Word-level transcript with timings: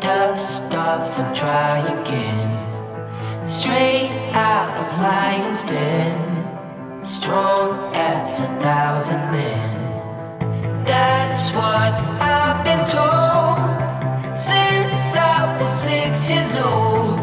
Dust 0.00 0.74
off 0.74 1.18
and 1.18 1.36
try 1.36 1.80
again. 2.00 3.48
Straight 3.48 4.10
out 4.32 4.70
of 4.80 4.88
lion's 5.02 5.64
den. 5.64 7.04
Strong 7.04 7.94
as 7.94 8.40
a 8.40 8.46
thousand 8.60 9.20
men. 9.30 10.84
That's 10.86 11.50
what 11.50 11.92
I've 12.22 12.64
been 12.64 12.86
told 12.86 14.38
since 14.38 15.14
I 15.14 15.58
was 15.60 15.72
six 15.82 16.30
years 16.30 16.62
old. 16.64 17.18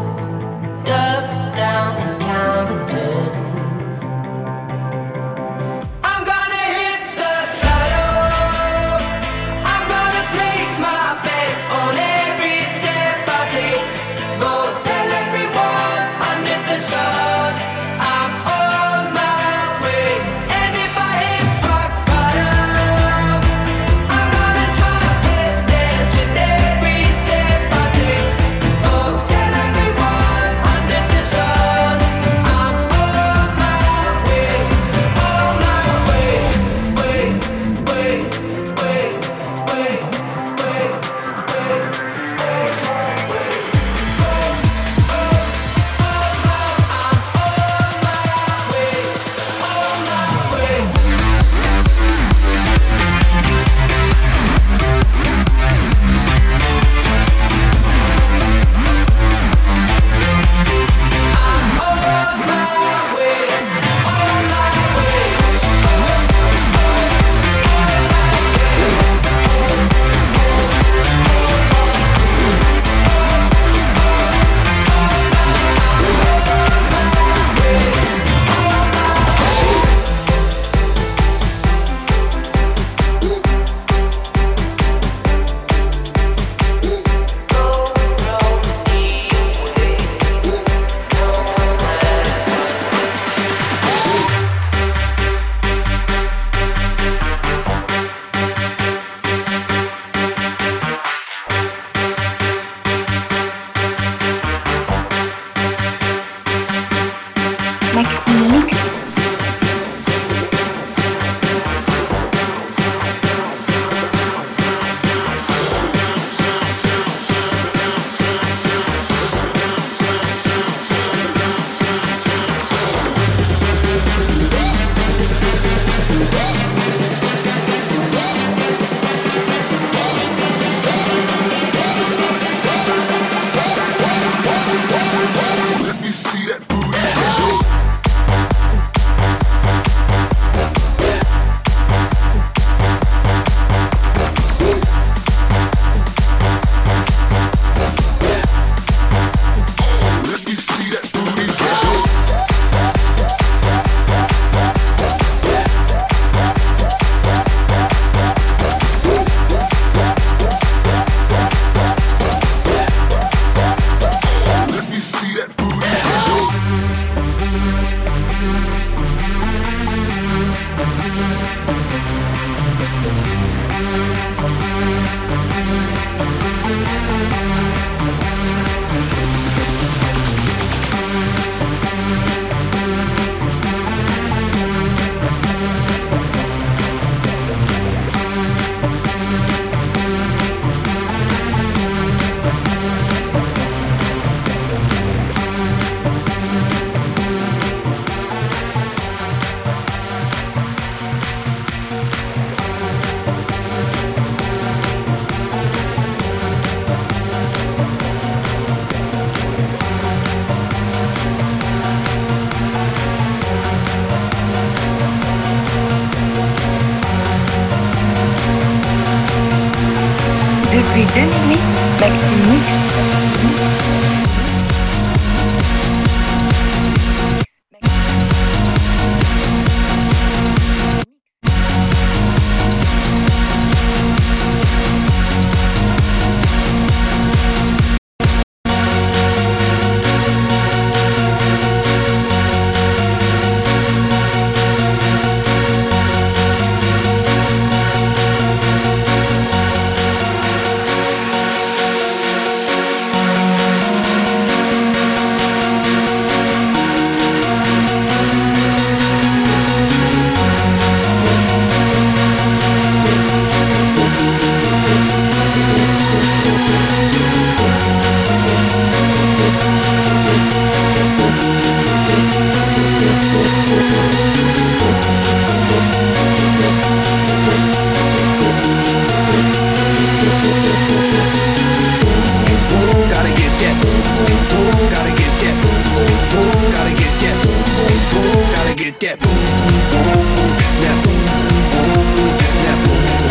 Duck. 0.84 1.25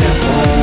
Boom, 0.06 0.55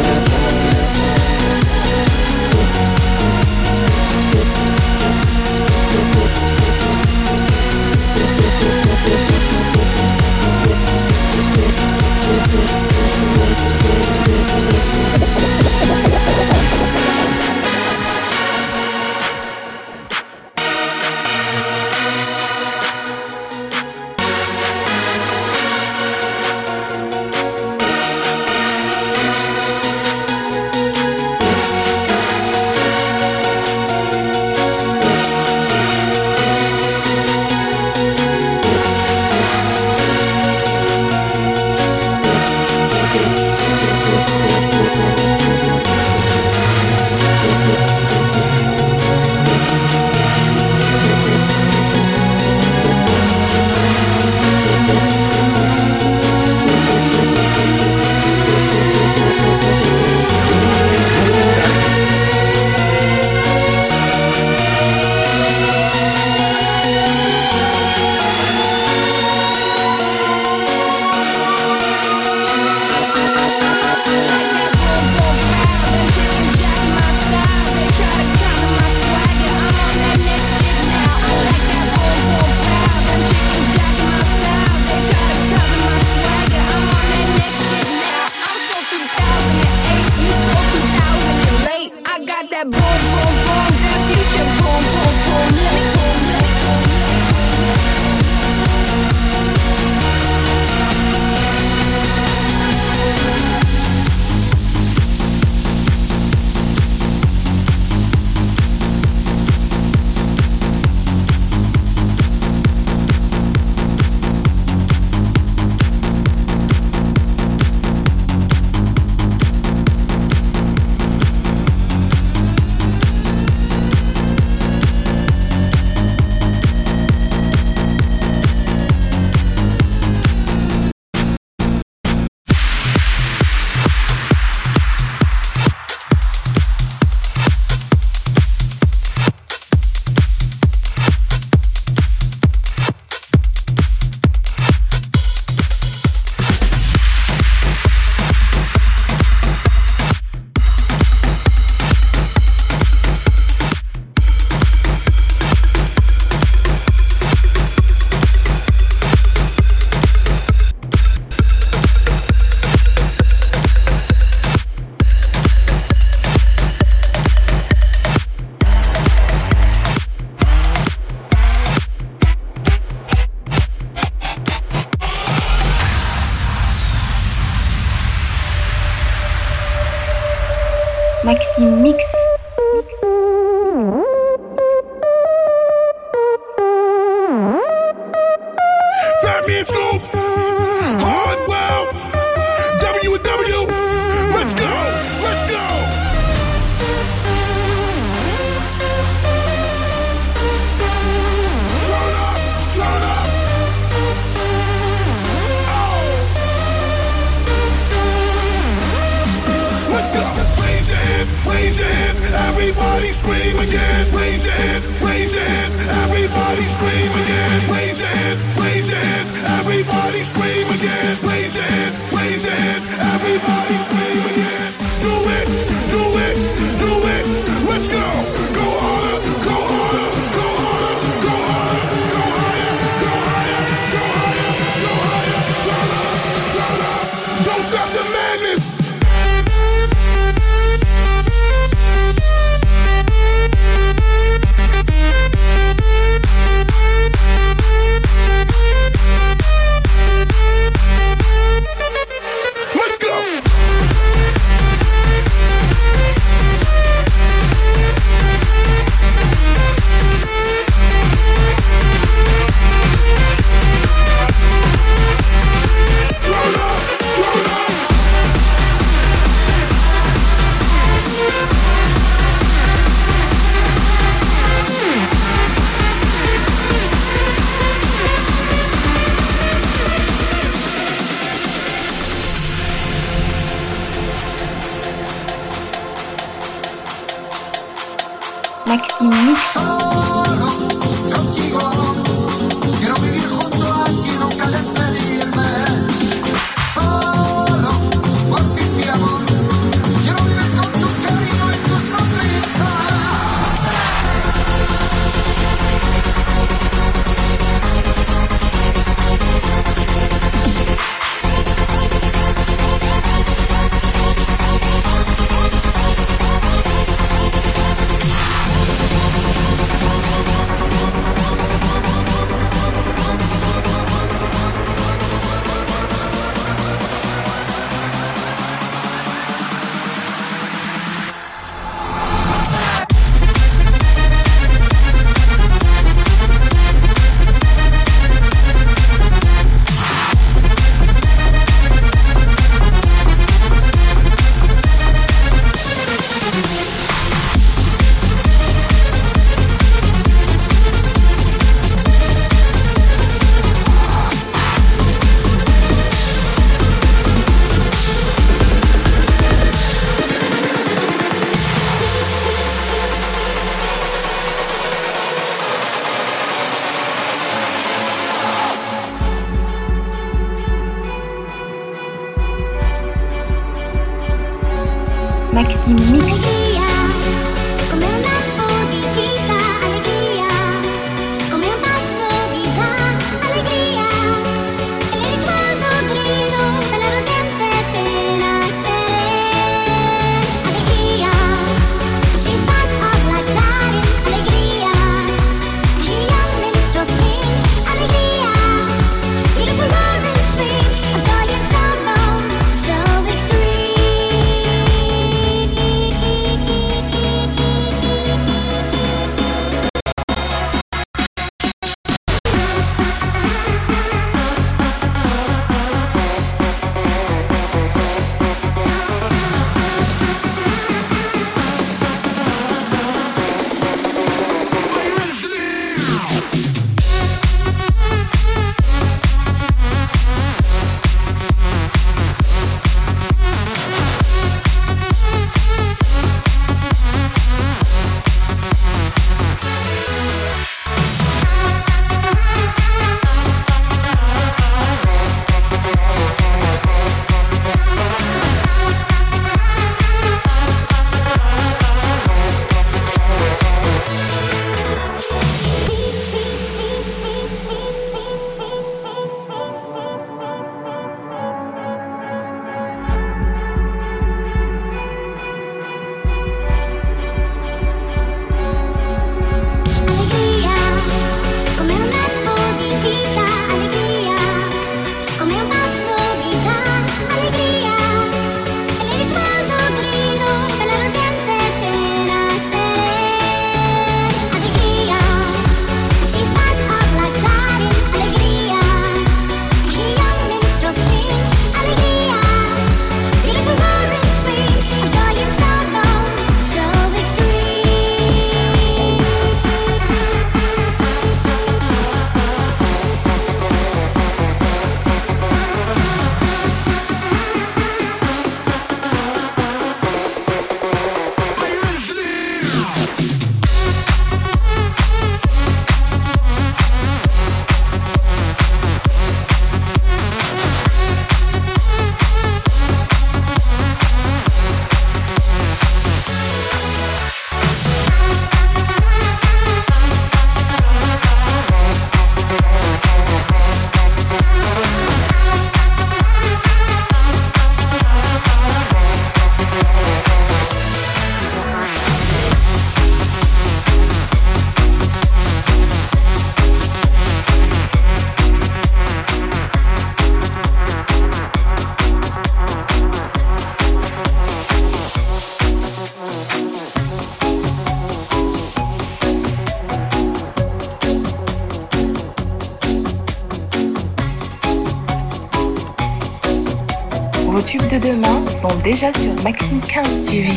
déjà 568.73 568.91
sur 568.95 569.13
Maxime 569.23 569.61
15 569.61 570.03
TV. 570.05 570.29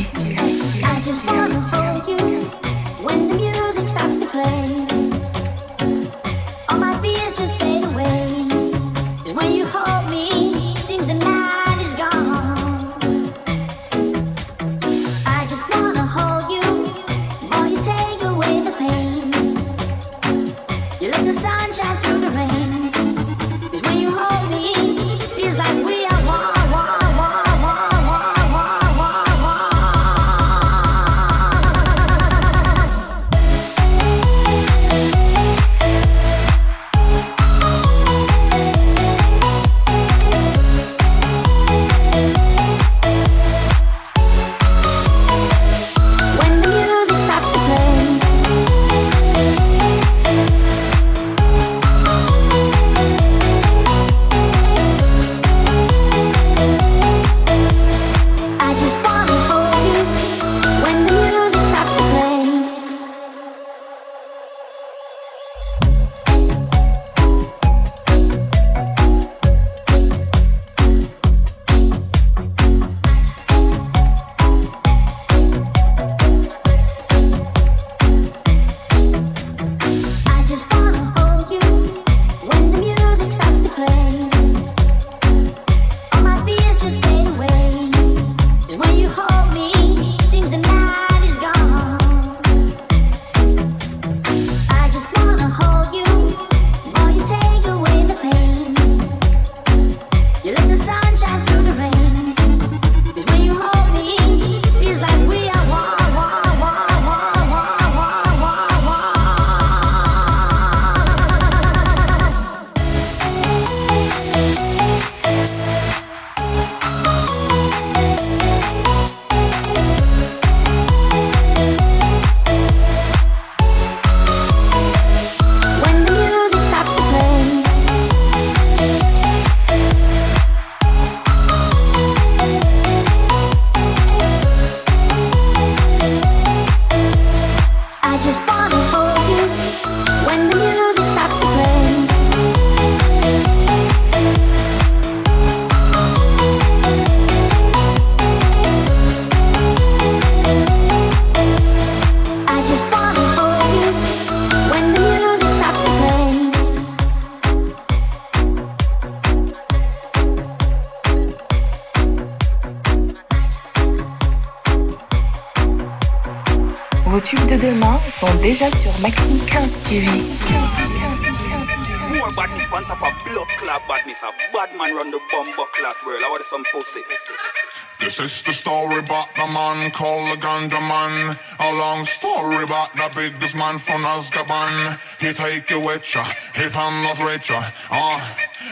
This 178.16 178.32
is 178.32 178.44
the 178.44 178.54
story 178.54 179.00
about 179.00 179.36
the 179.36 179.46
man 179.52 179.92
called 179.92 180.32
the 180.32 180.40
Ganja 180.40 180.80
Man. 180.80 181.36
A 181.60 181.70
long 181.76 182.06
story 182.06 182.64
about 182.64 182.96
the 182.96 183.12
biggest 183.12 183.58
man 183.58 183.78
from 183.78 184.04
Azkaban. 184.04 184.96
He 185.20 185.34
take 185.34 185.70
you 185.70 185.82
with 185.82 186.08
ya, 186.16 186.24
he 186.56 186.70
pan 186.70 187.04
not 187.04 187.20
reach 187.20 187.50
ya. 187.50 187.62
Ah, 187.92 188.16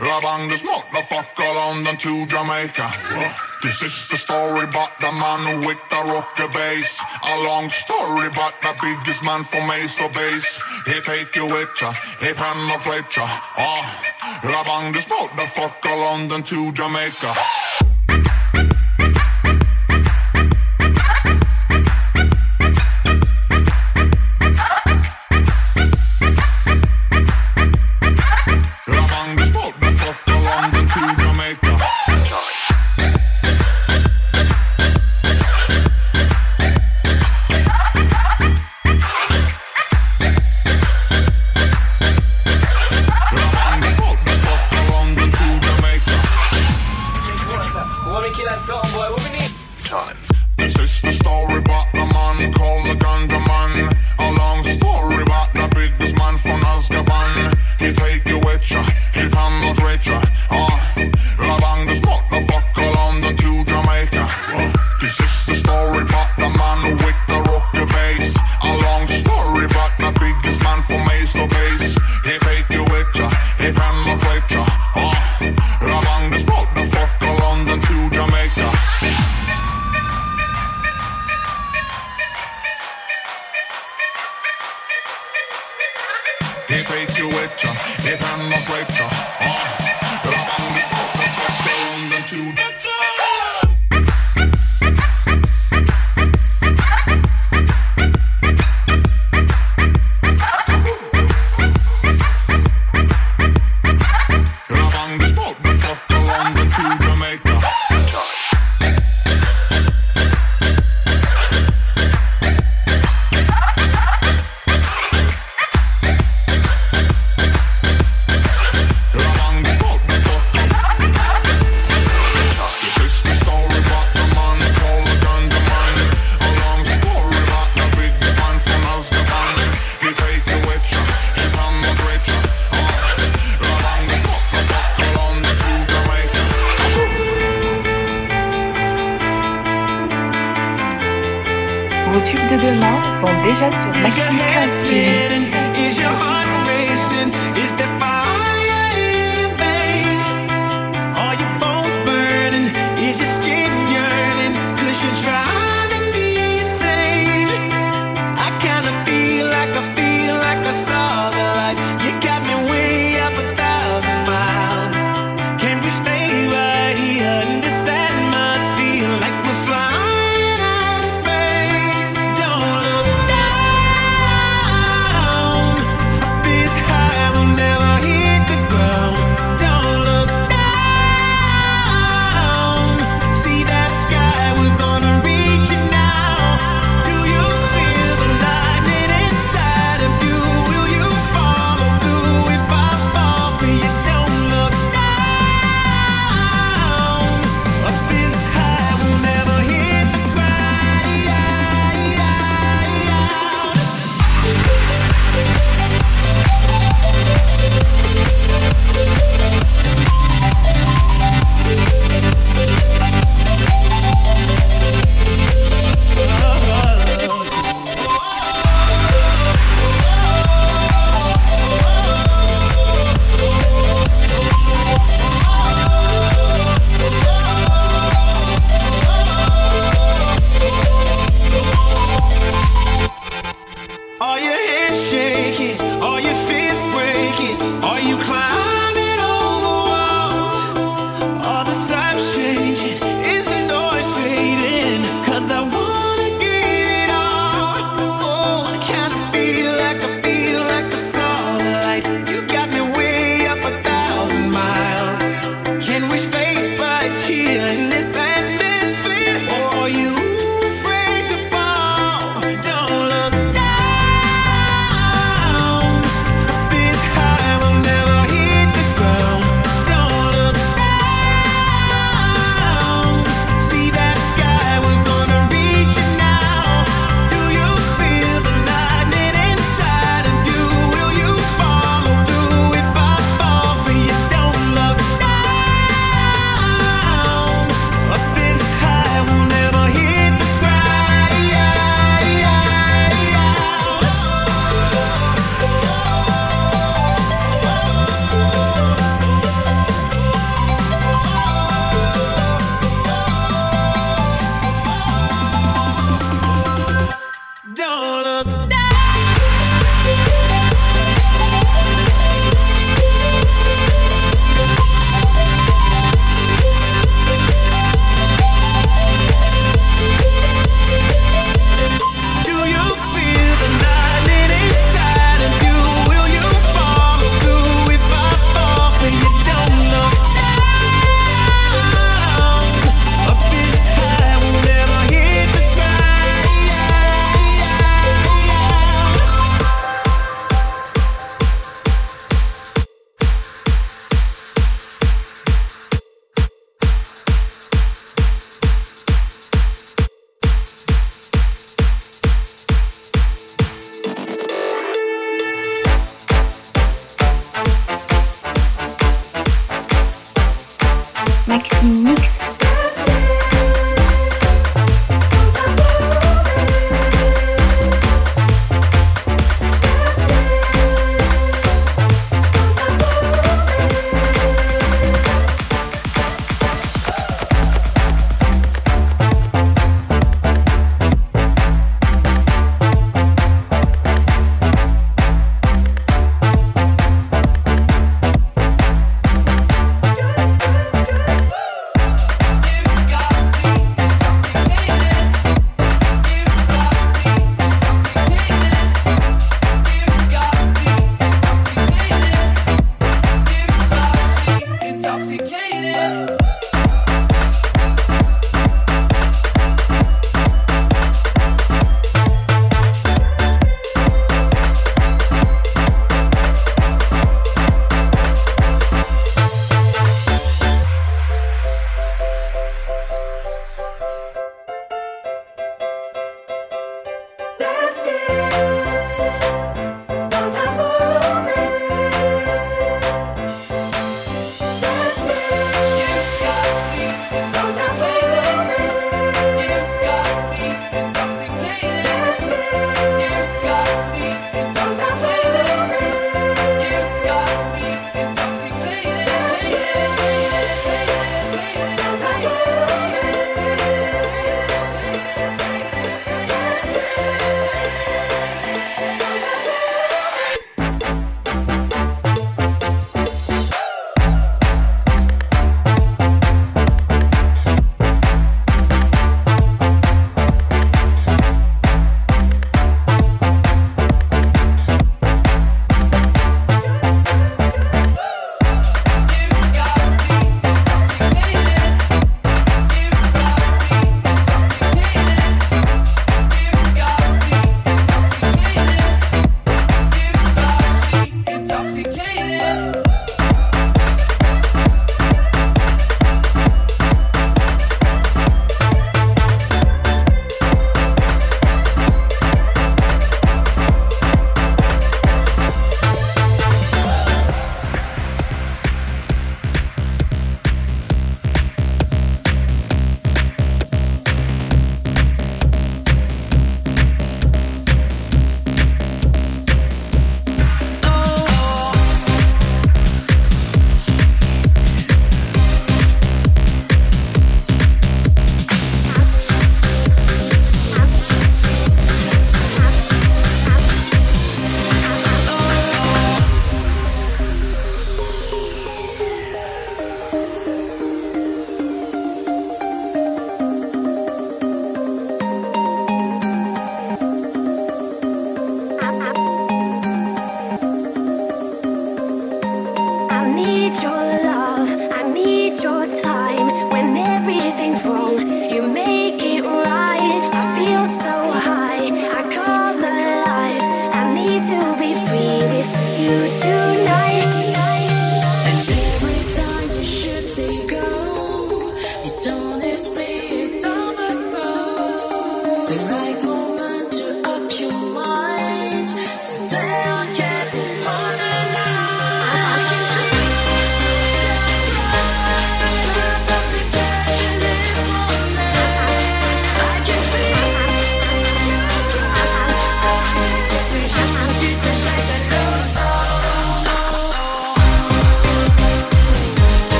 uh, 0.00 0.20
bang 0.24 0.48
this 0.48 0.62
motherfucker 0.62 1.54
London 1.54 1.98
to 1.98 2.24
Jamaica. 2.24 2.88
Uh, 2.88 3.28
this 3.62 3.82
is 3.82 4.08
the 4.08 4.16
story 4.16 4.64
about 4.64 4.98
the 5.00 5.12
man 5.12 5.60
with 5.68 5.84
the 5.90 6.00
rocker 6.08 6.48
bass. 6.56 6.96
A 7.28 7.36
long 7.44 7.68
story 7.68 8.28
about 8.28 8.56
the 8.62 8.72
biggest 8.80 9.22
man 9.22 9.44
from 9.44 9.68
Mesa 9.68 10.08
Base. 10.16 10.56
He 10.86 10.98
take 11.02 11.36
you 11.36 11.44
with 11.44 11.76
ya, 11.82 11.92
he 12.24 12.32
pan 12.32 12.56
not 12.72 12.86
reach 12.88 13.18
ya. 13.18 13.28
Ah, 13.28 13.84
uh, 14.48 14.64
bang 14.64 14.92
this 14.92 15.04
motherfucker 15.04 15.92
London 15.92 16.42
to 16.42 16.72
Jamaica. 16.72 17.36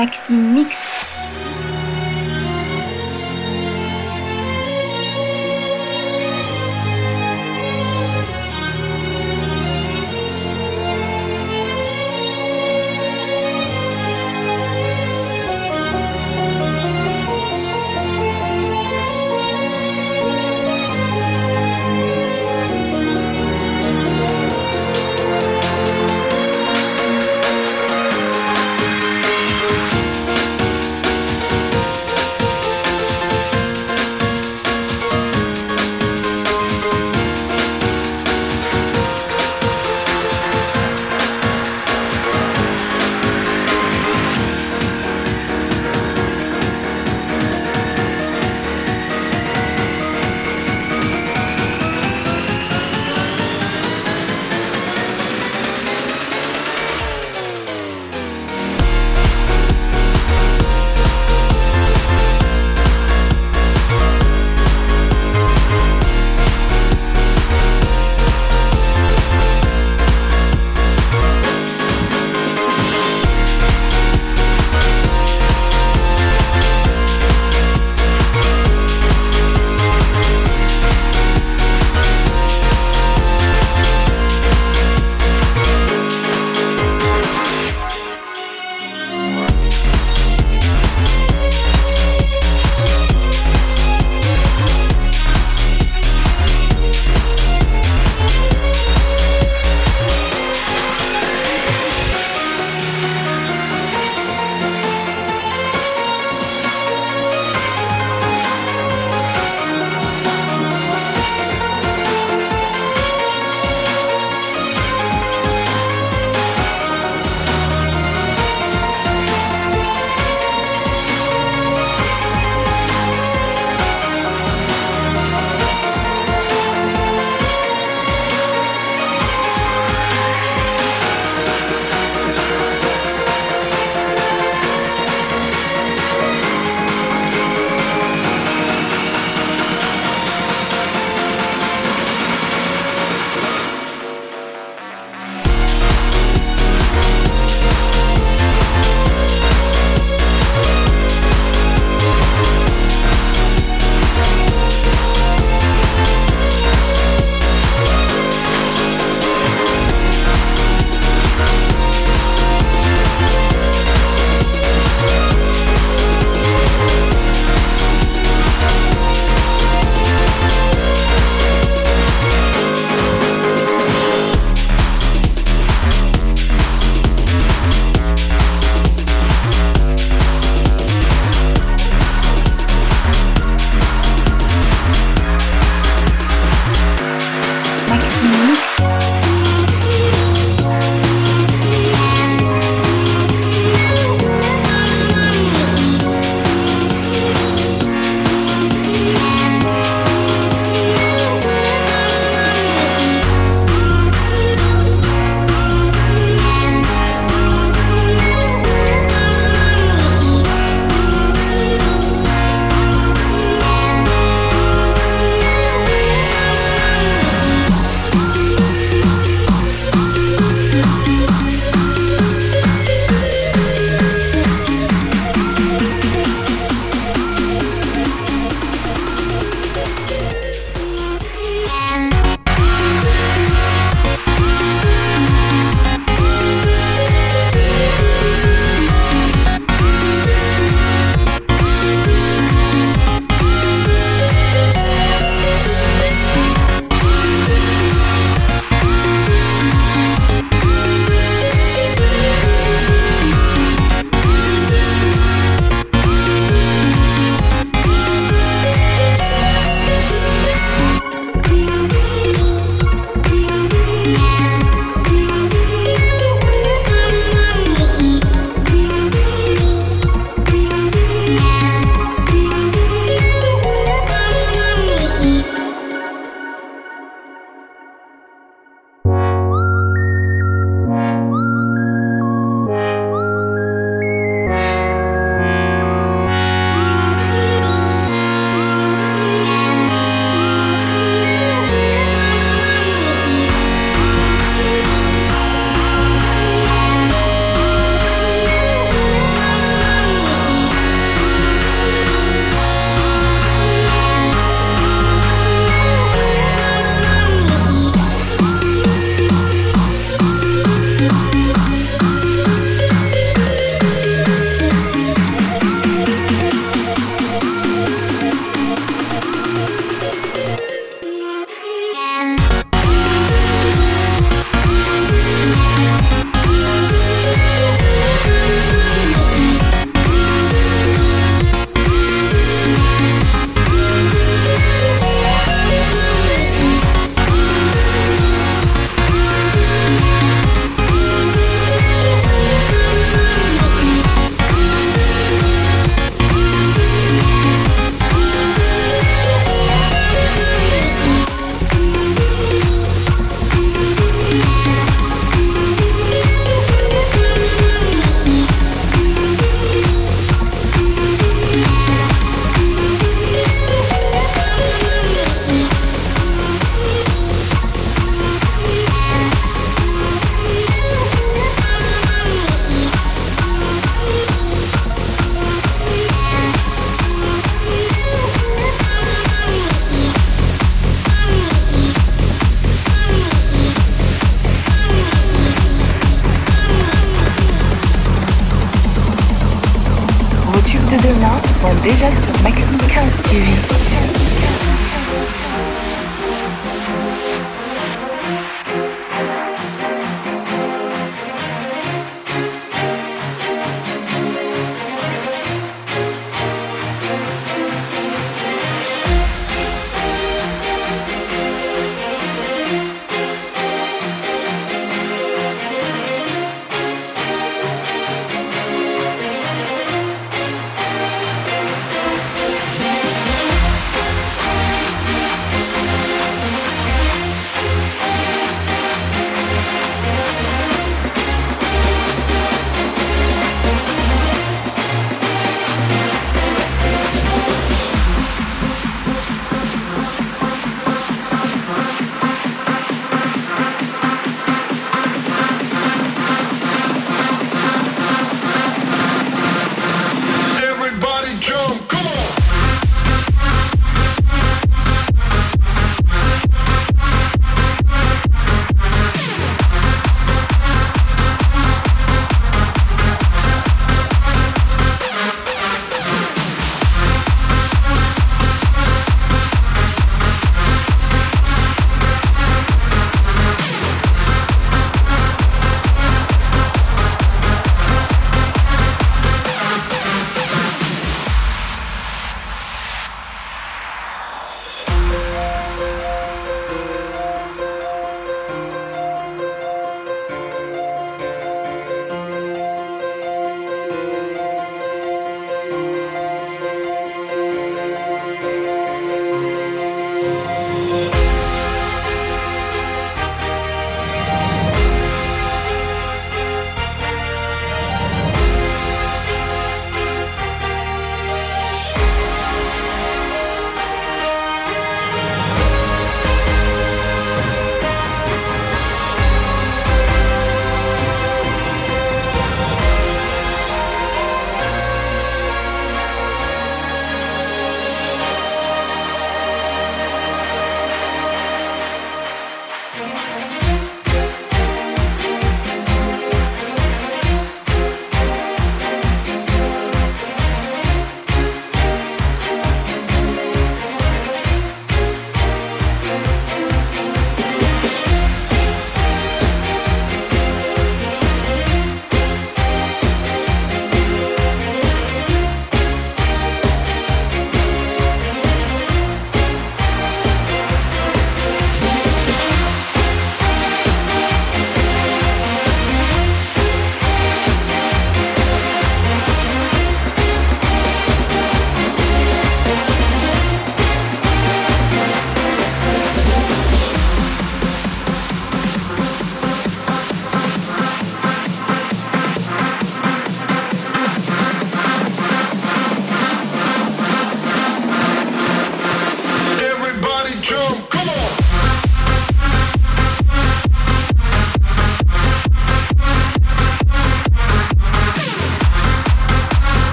Maxime 0.00 0.54
Mix. 0.54 0.89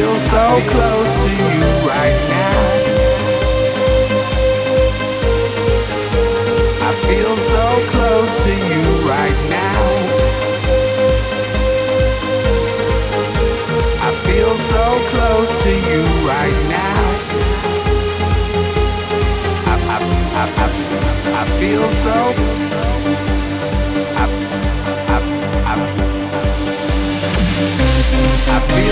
Feel 0.00 0.18
so 0.18 0.60
close 0.68 1.14
to 1.16 1.28
you 1.28 1.62
right 1.86 2.20
now. 2.30 2.60
I 6.88 6.92
feel 7.06 7.36
so 7.36 7.64
close 7.92 8.36
to 8.44 8.50
you 8.50 8.82
right 9.06 9.38
now. 9.50 9.82
I 14.00 14.10
feel 14.24 14.56
so 14.56 14.84
close 15.12 15.56
to 15.64 15.70
you 15.70 16.02
right 16.24 16.60
now. 16.70 17.02
I, 19.66 19.76
I, 19.84 19.98
I, 20.40 20.46
I, 20.64 21.42
I 21.42 21.44
feel 21.60 21.92
so. 21.92 22.69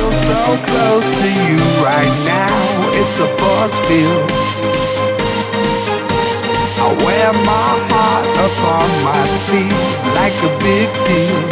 Feel 0.09 0.17
so 0.17 0.57
close 0.65 1.11
to 1.21 1.29
you 1.29 1.59
right 1.85 2.15
now. 2.25 2.57
It's 3.01 3.19
a 3.21 3.29
force 3.39 3.79
field. 3.87 4.31
I 6.81 6.89
wear 7.05 7.33
my 7.45 7.71
heart 7.91 8.27
upon 8.49 8.89
my 9.05 9.25
sleeve 9.29 9.73
like 10.15 10.37
a 10.49 10.53
big 10.65 10.89
deal. 11.05 11.43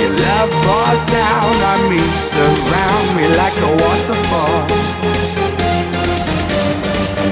Your 0.00 0.12
love 0.12 0.50
pours 0.64 1.04
down 1.06 1.54
on 1.72 1.80
me, 1.88 2.02
surround 2.28 3.06
me 3.16 3.24
like 3.40 3.56
a 3.56 3.70
waterfall. 3.80 4.60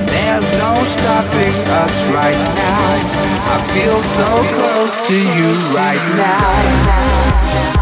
There's 0.09 0.51
no 0.57 0.73
stopping 0.87 1.57
us 1.83 1.97
right 2.09 2.41
now. 2.57 2.89
I 3.53 3.57
feel 3.75 4.01
so 4.01 4.29
close 4.57 5.09
to 5.09 5.16
you 5.16 5.51
right 5.77 6.05
now. 6.16 7.82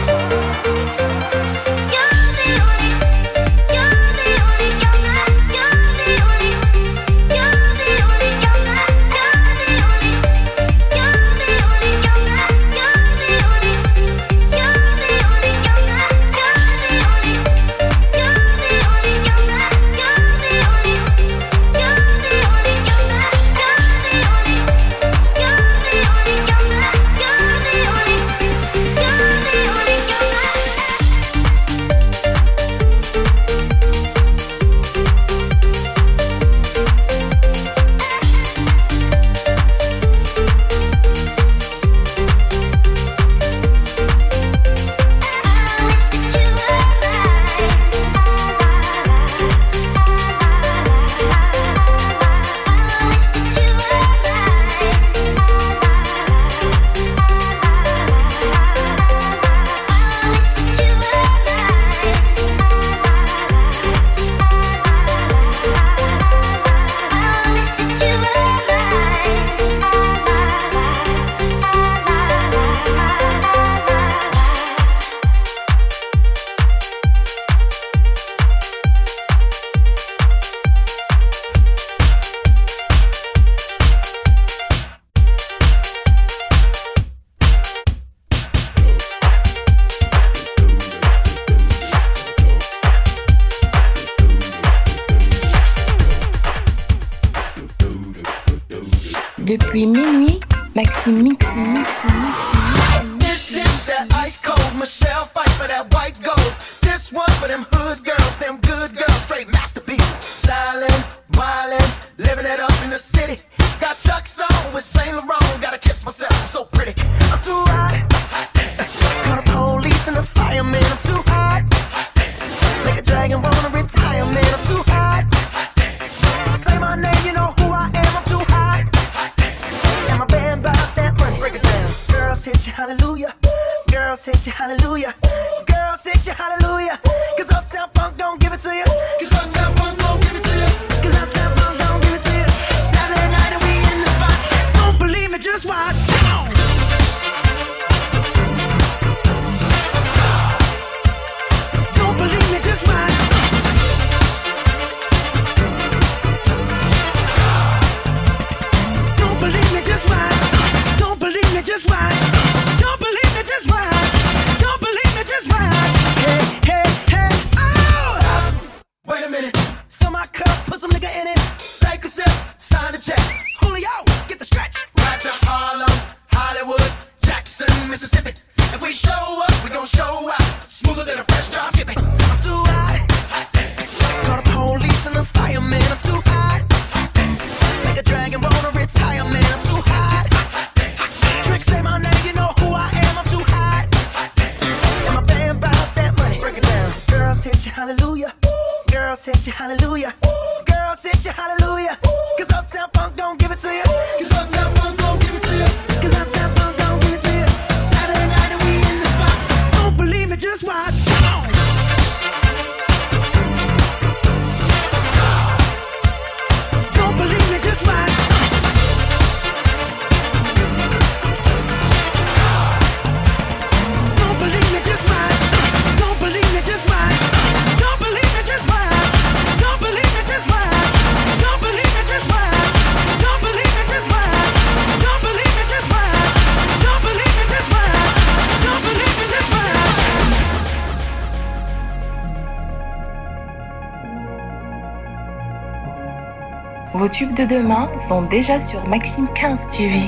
de 247.41 247.55
demain 247.55 247.89
sont 247.97 248.21
déjà 248.23 248.59
sur 248.59 248.87
Maxime 248.87 249.27
15 249.33 249.59
TV. 249.71 249.99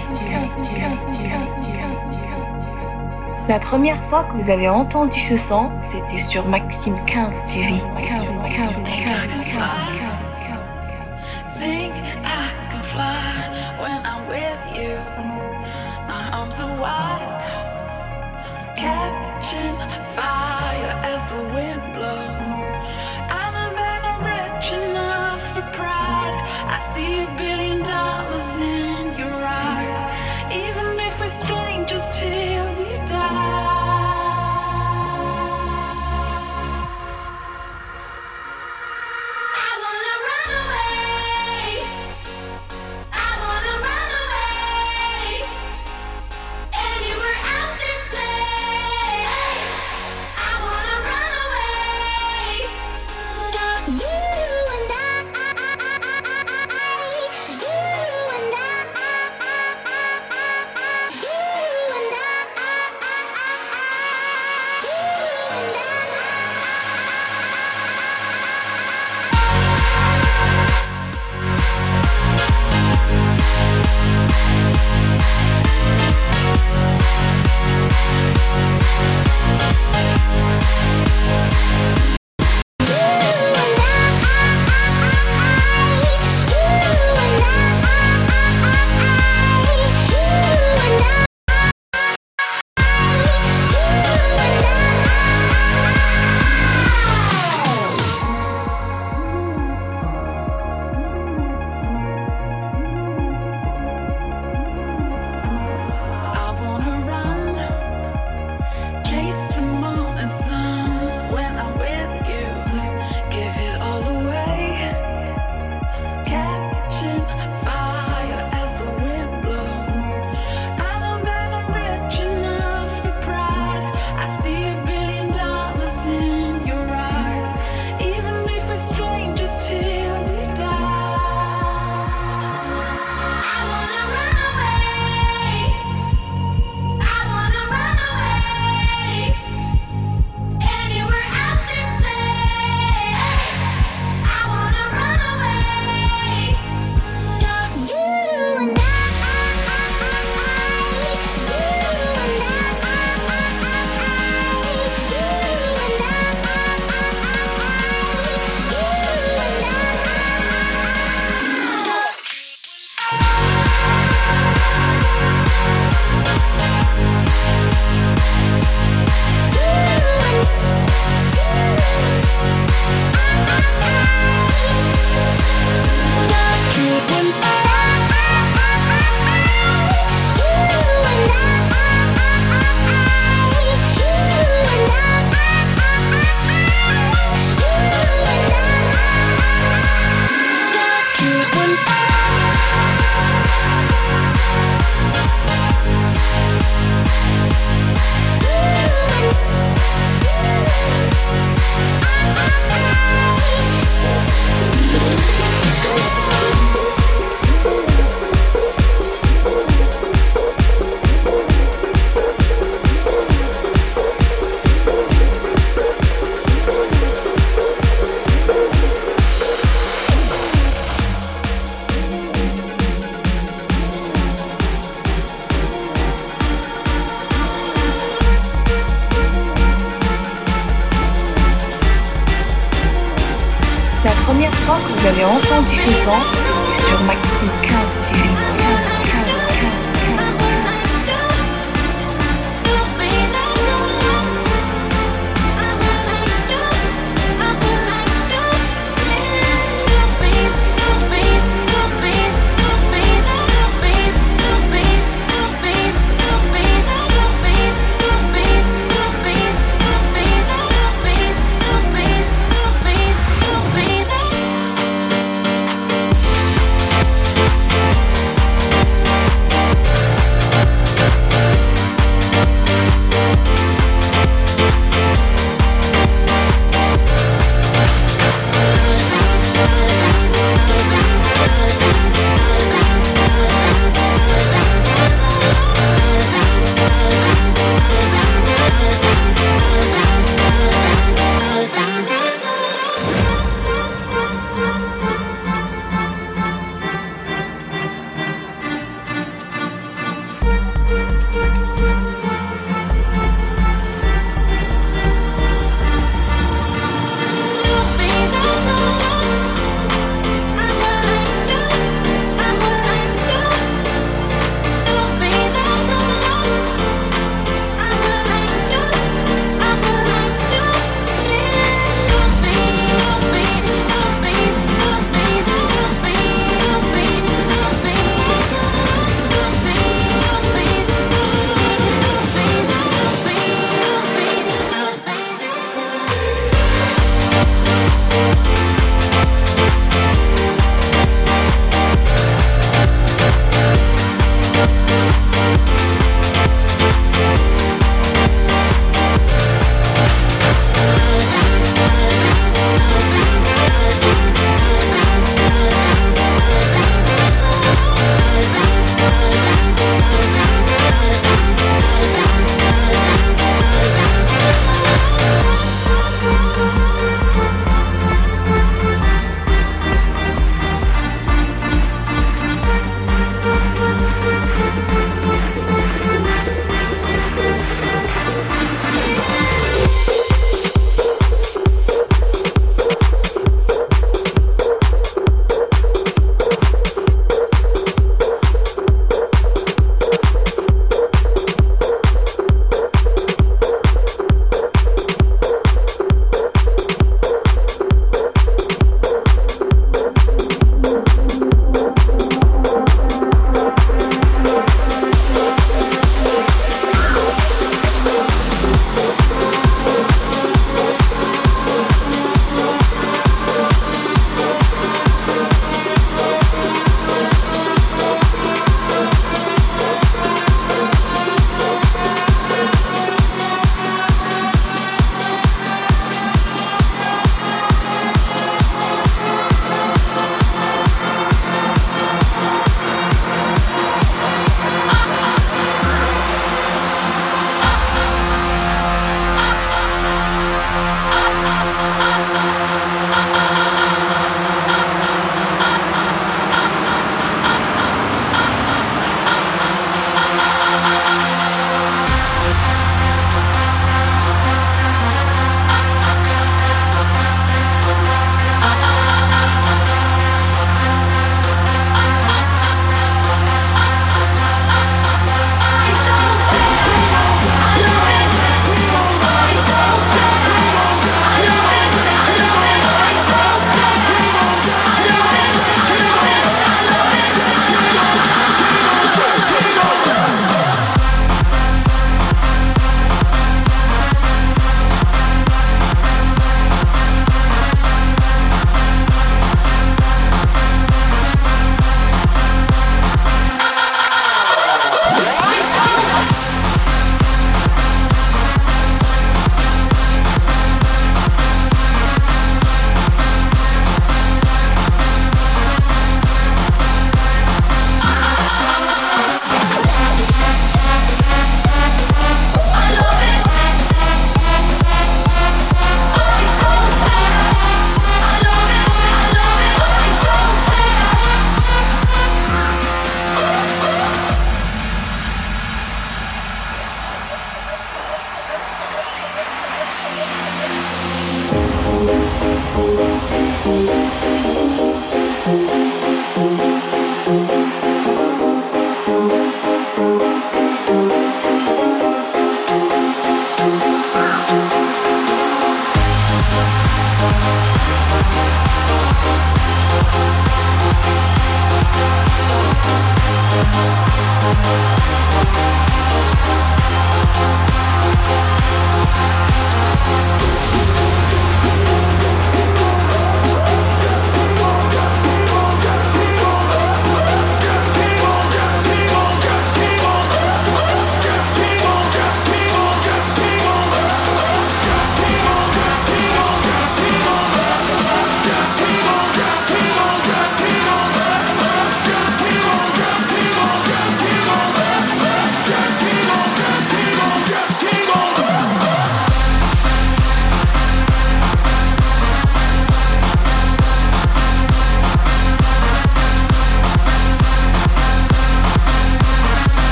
La 3.50 3.60
première 3.60 4.02
fois 4.04 4.24
que 4.24 4.38
vous 4.38 4.50
avez 4.50 4.70
entendu 4.70 5.20
ce 5.20 5.36
son, 5.36 5.72
c'était 5.82 6.20
sur 6.20 6.46
Maxime 6.48 6.96
15 7.06 7.46
TV. 7.46 7.74